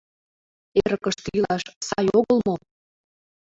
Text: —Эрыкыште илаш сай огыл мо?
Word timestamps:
—Эрыкыште 0.83 1.27
илаш 1.37 1.63
сай 1.87 2.05
огыл 2.19 2.37
мо? 2.47 2.55